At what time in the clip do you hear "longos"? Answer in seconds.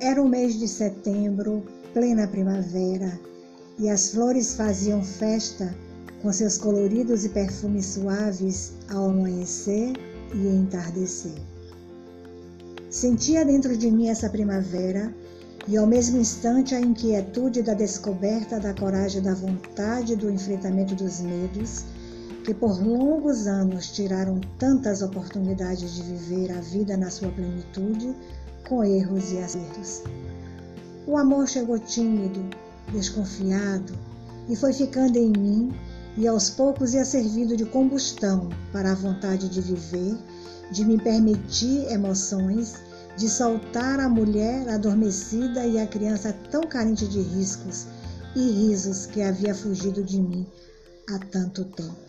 22.80-23.46